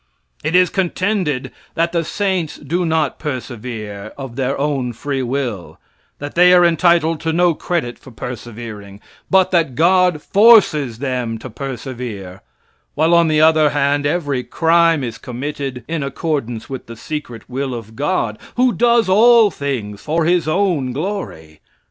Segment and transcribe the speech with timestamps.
[0.43, 5.77] It is contended that the saints do not persevere of their own free will
[6.17, 11.51] that they are entitled to no credit for persevering; but that God forces them to
[11.51, 12.41] persevere;
[12.95, 17.75] while on the other hand, every crime is committed in accordance with the secret will
[17.75, 21.59] of God, who does all things for His own glory.